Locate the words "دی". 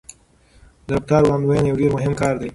2.41-2.49